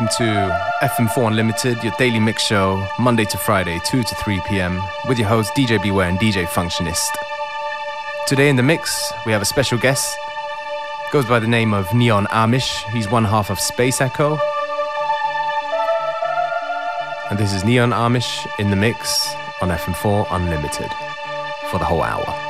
[0.00, 4.80] welcome to FM4 Unlimited, your daily mix show, Monday to Friday, 2 to 3 p.m.,
[5.06, 7.10] with your hosts DJ Beware and DJ Functionist.
[8.26, 10.16] Today in the mix, we have a special guest.
[11.12, 12.82] Goes by the name of Neon Amish.
[12.92, 14.38] He's one half of Space Echo.
[17.28, 20.90] And this is Neon Amish in the mix on FM4 Unlimited
[21.70, 22.49] for the whole hour.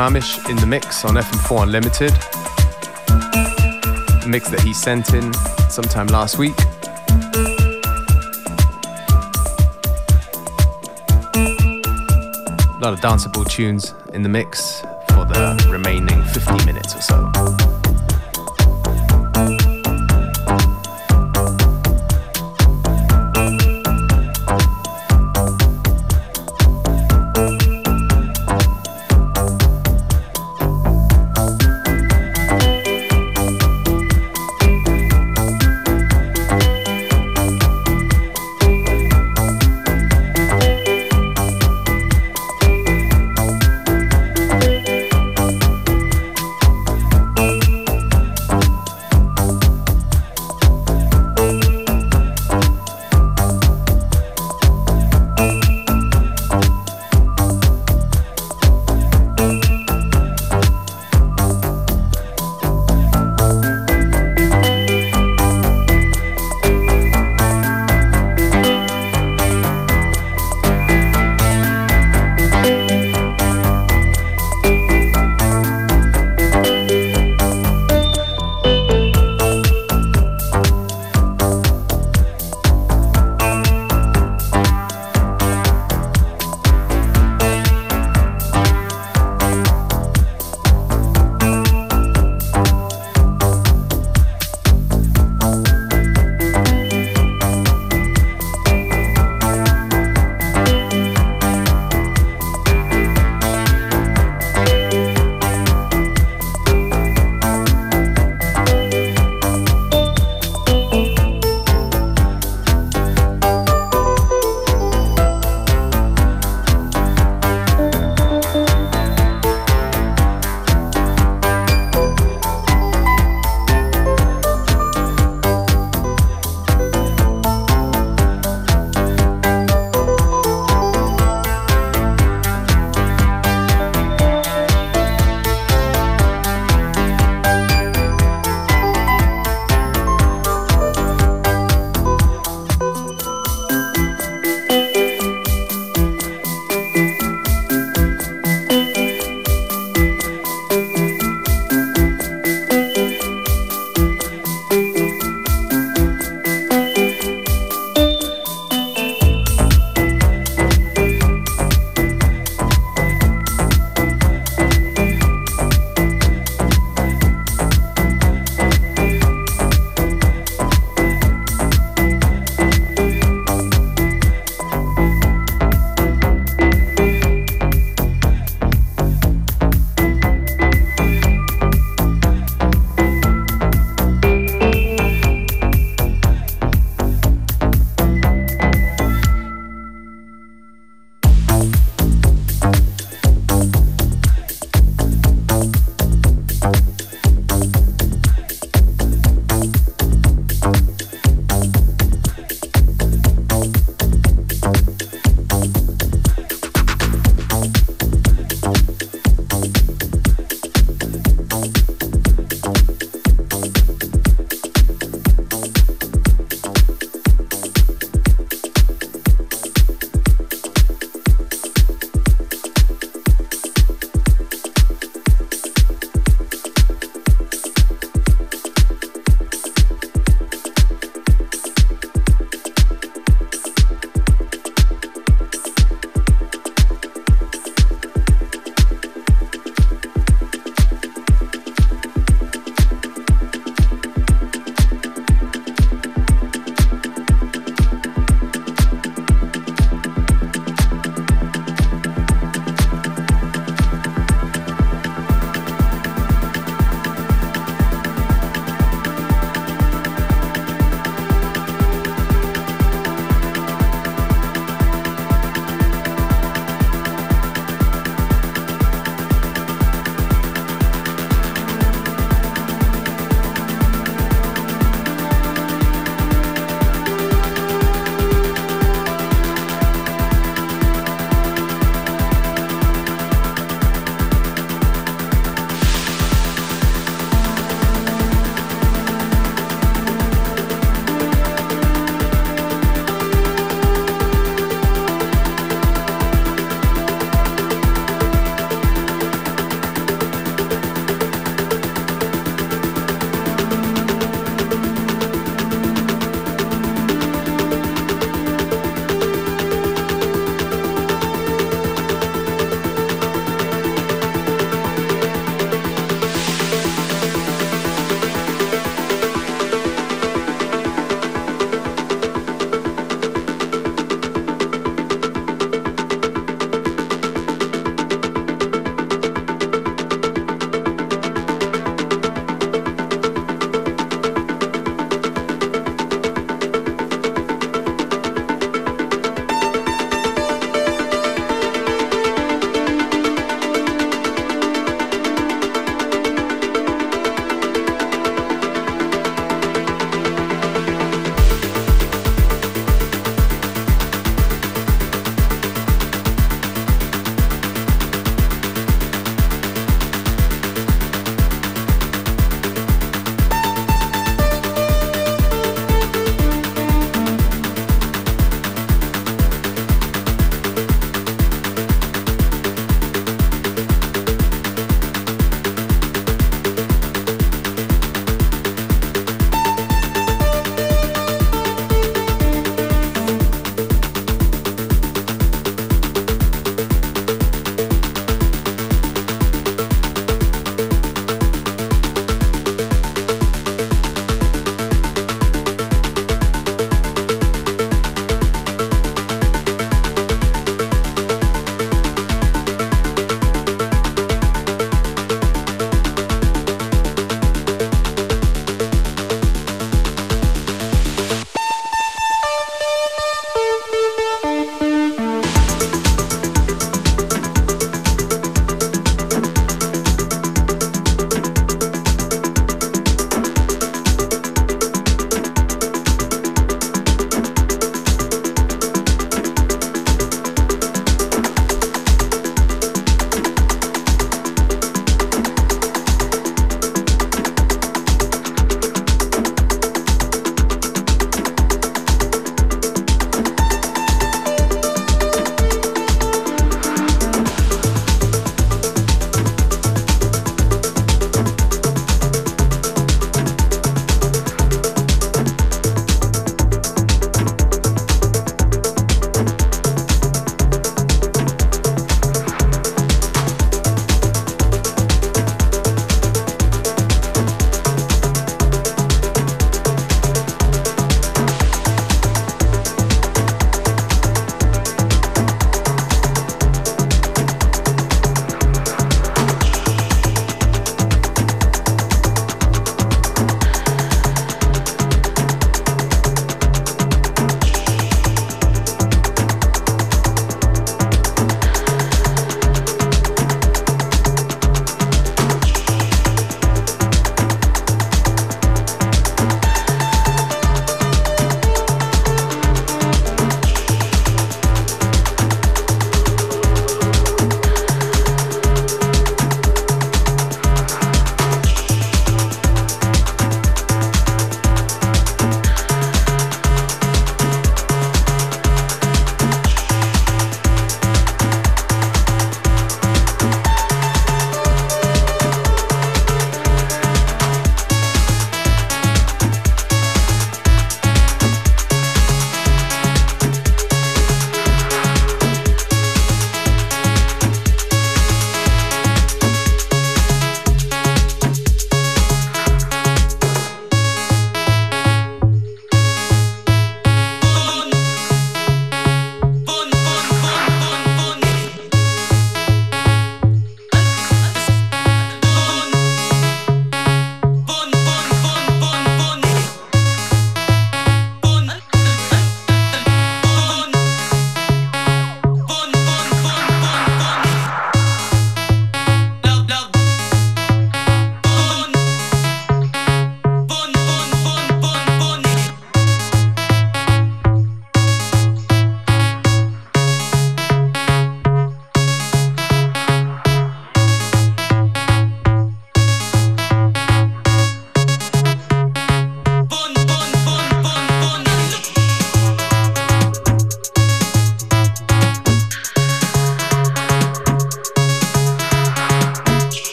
[0.00, 2.10] Amish in the mix on FM4 Unlimited.
[4.24, 5.32] A mix that he sent in
[5.68, 6.58] sometime last week.
[12.64, 14.80] A lot of danceable tunes in the mix
[15.10, 17.69] for the remaining 50 minutes or so.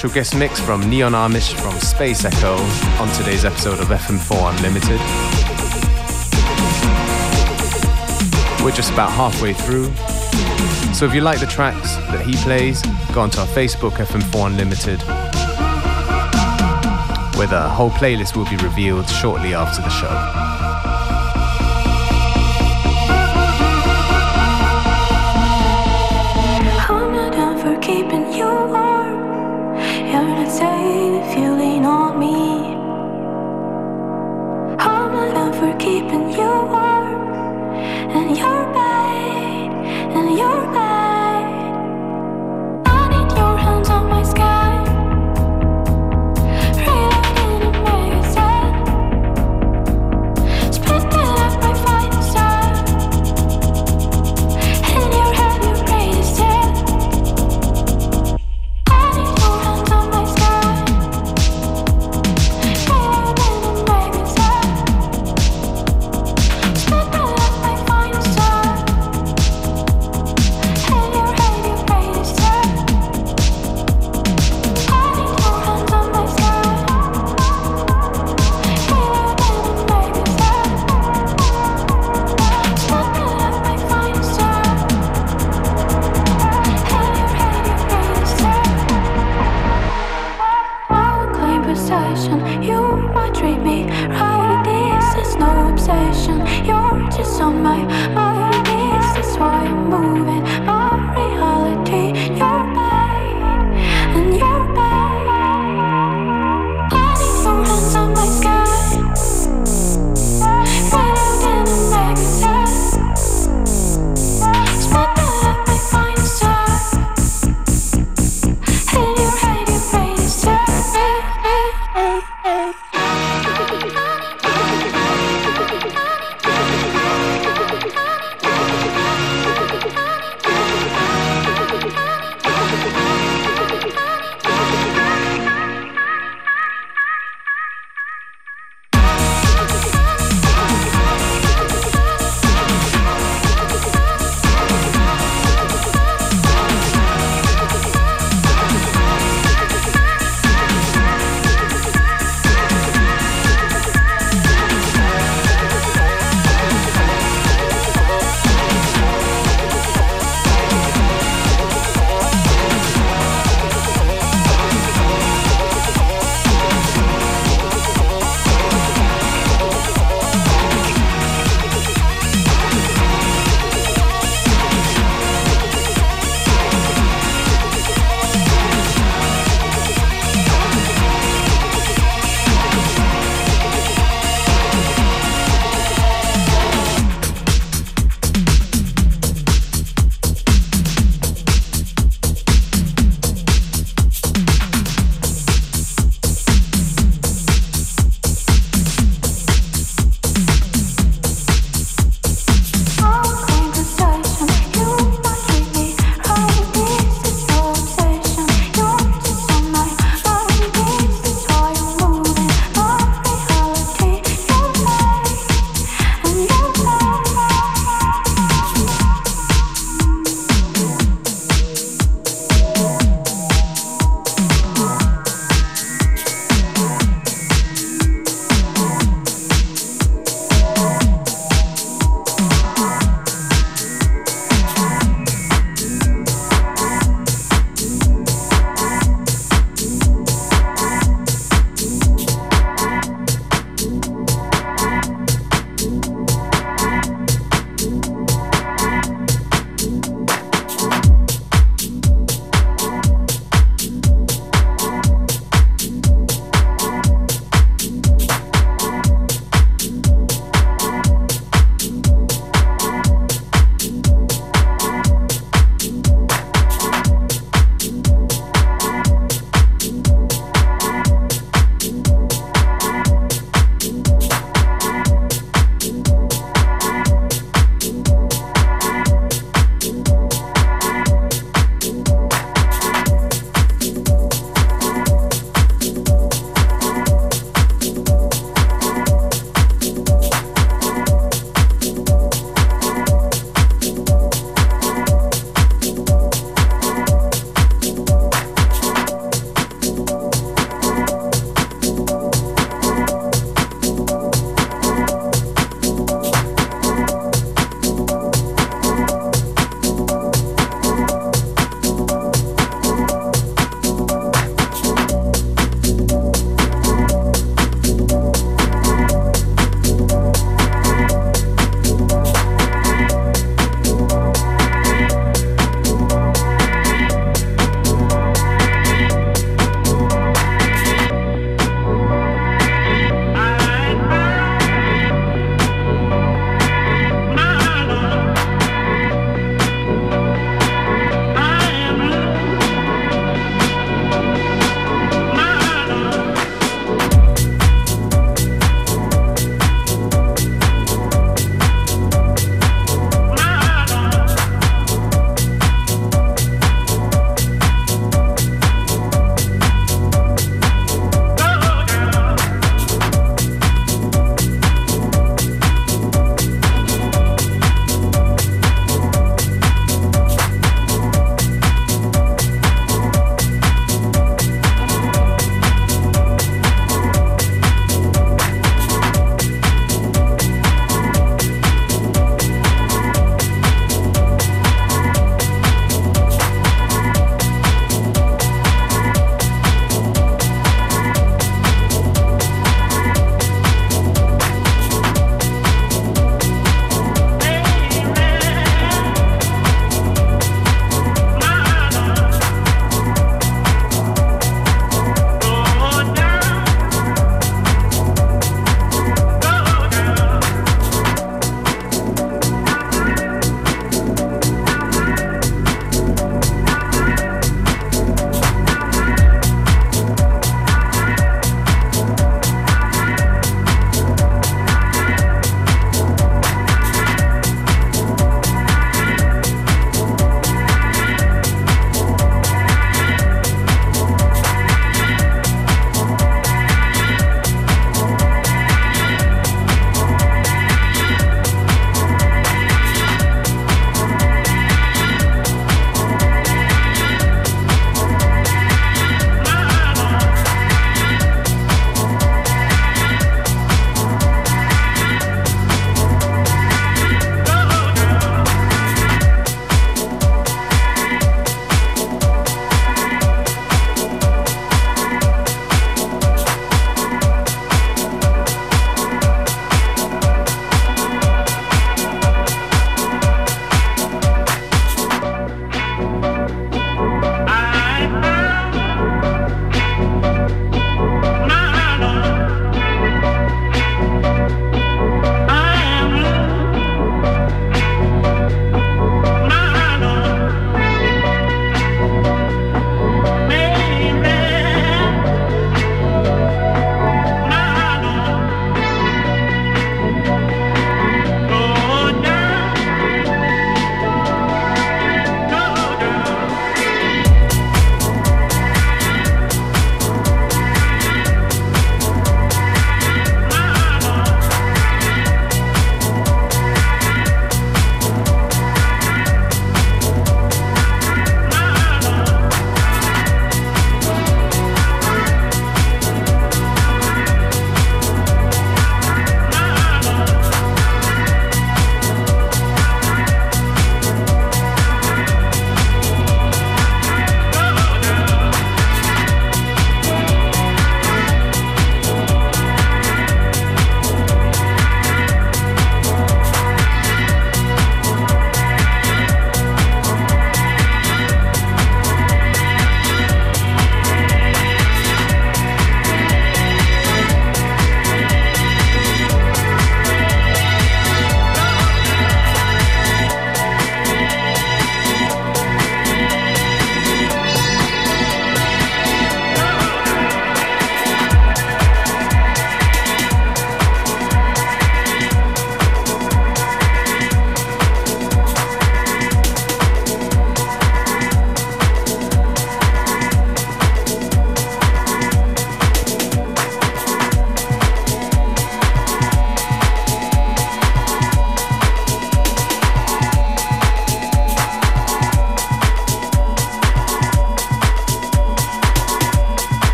[0.00, 2.54] Special guest mix from Neon Amish from Space Echo
[3.02, 4.98] on today's episode of FM4 Unlimited.
[8.64, 9.92] We're just about halfway through,
[10.94, 12.80] so if you like the tracks that he plays,
[13.12, 15.02] go onto our Facebook FM4 Unlimited,
[17.36, 20.59] where the whole playlist will be revealed shortly after the show.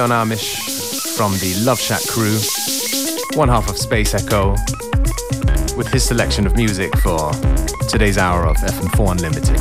[0.00, 2.38] Neon Amish from the Love Shack crew,
[3.38, 4.52] one half of Space Echo,
[5.76, 7.30] with his selection of music for
[7.86, 9.60] today's hour of FM4 Unlimited.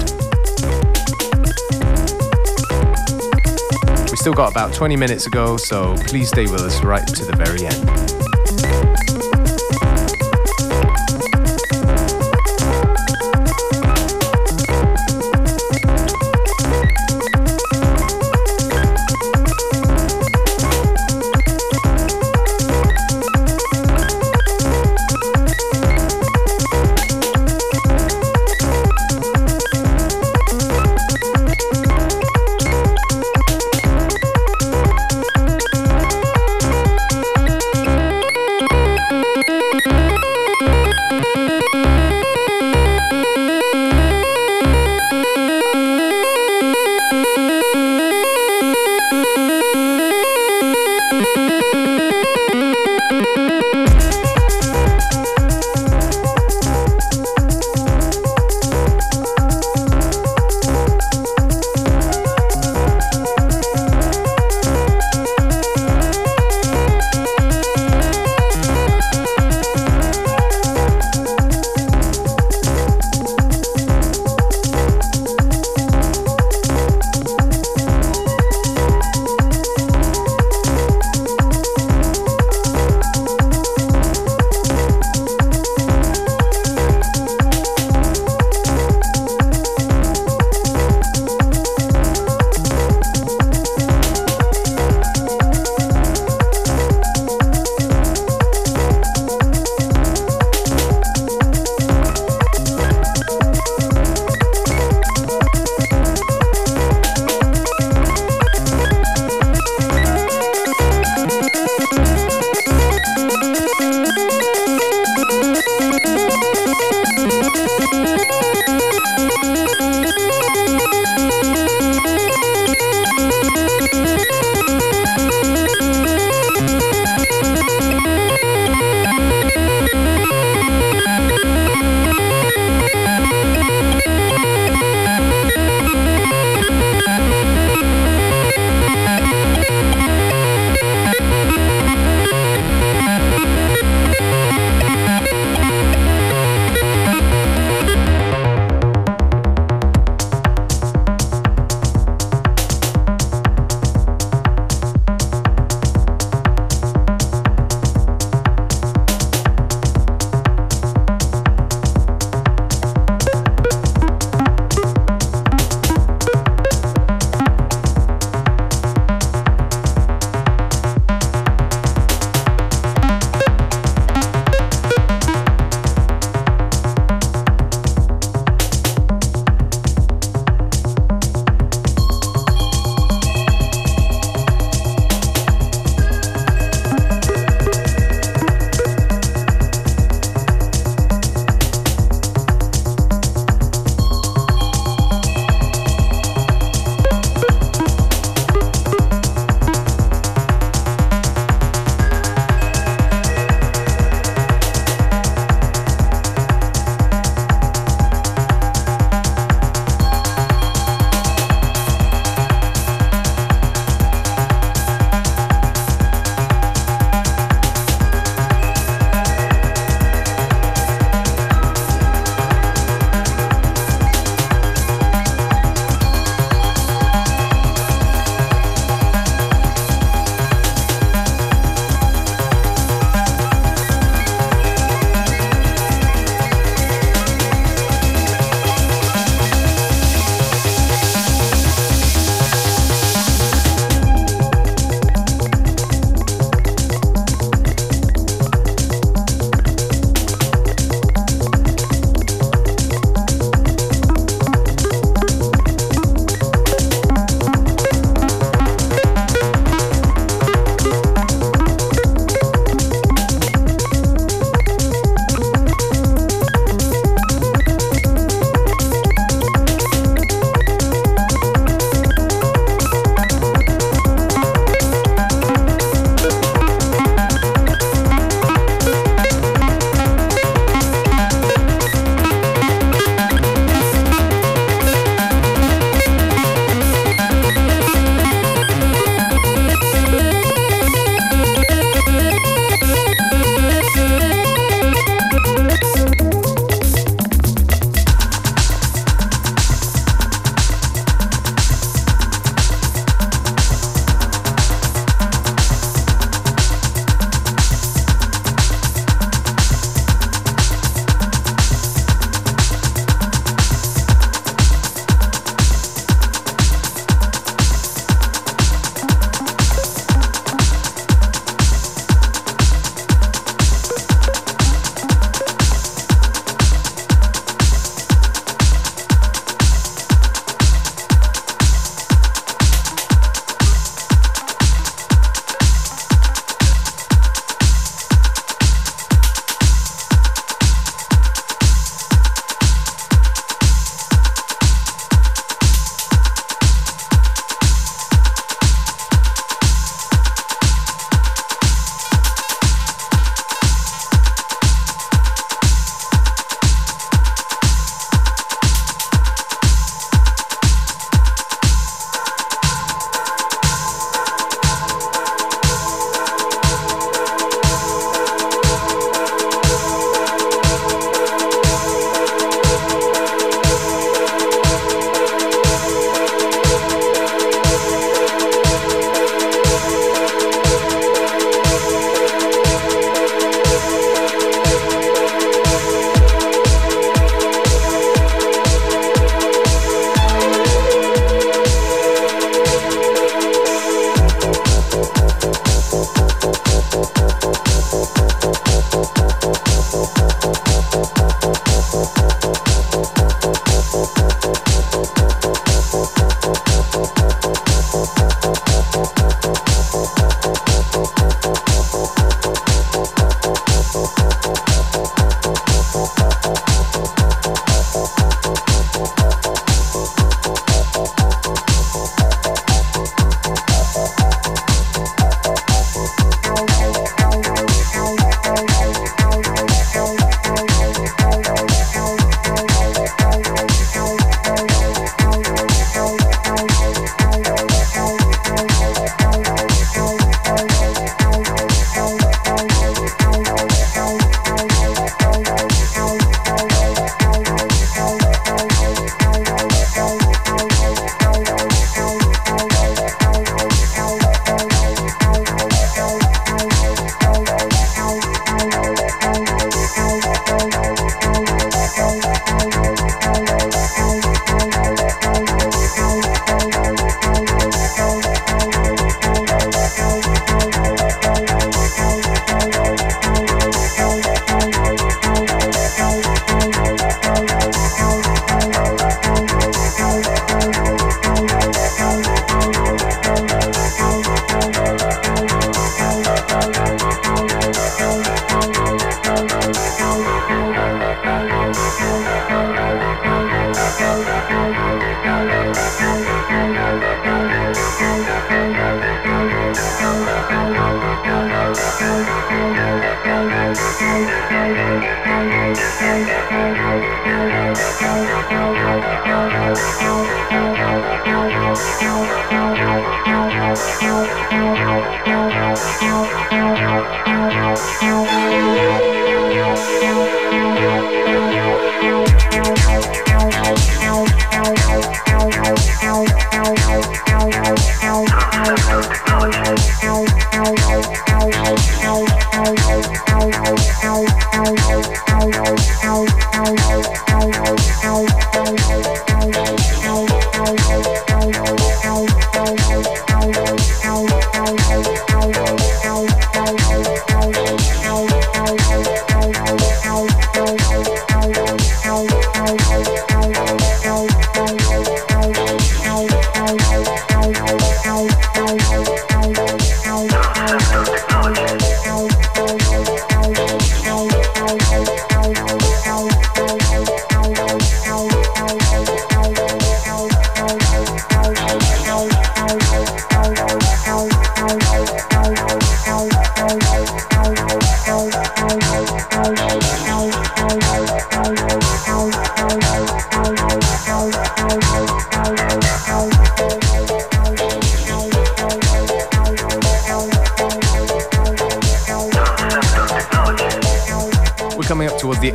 [4.09, 7.35] We still got about 20 minutes ago, so please stay with us right to the
[7.35, 8.08] very end.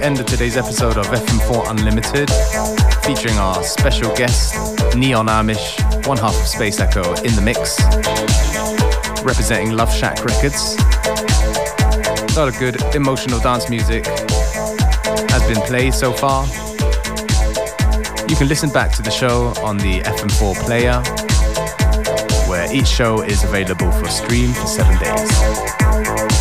[0.01, 2.31] Today's episode of FM4 Unlimited,
[3.05, 4.55] featuring our special guest,
[4.97, 7.79] Neon Amish, one half of Space Echo, in the mix,
[9.23, 10.77] representing Love Shack Records.
[12.35, 16.47] A lot of good emotional dance music has been played so far.
[18.29, 21.01] You can listen back to the show on the FM4 player,
[22.49, 26.34] where each show is available for stream for seven days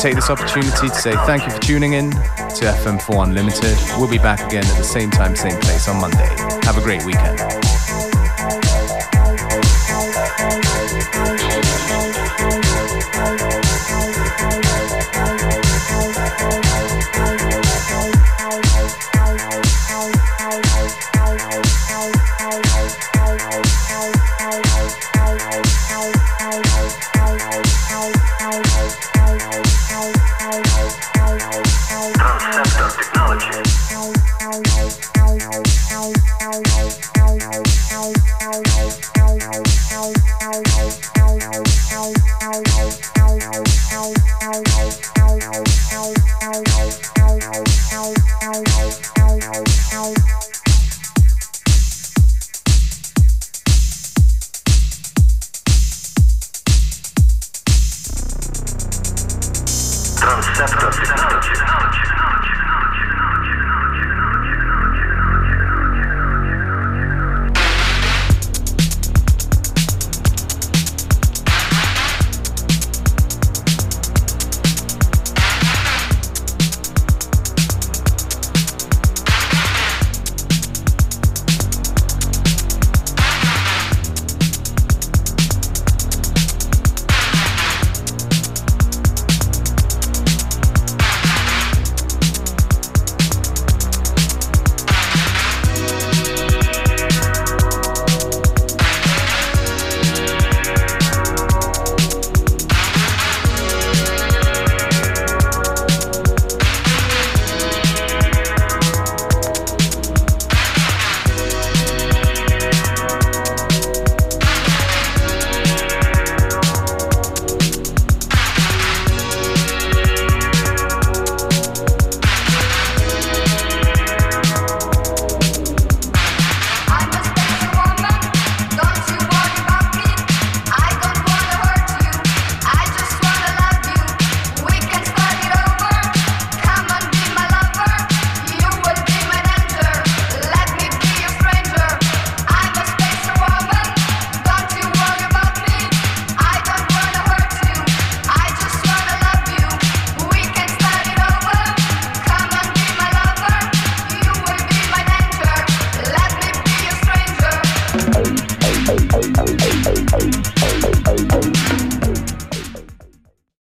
[0.00, 3.76] take this opportunity to say thank you for tuning in to FM4 Unlimited.
[3.98, 6.28] We'll be back again at the same time, same place on Monday.
[6.64, 7.65] Have a great weekend.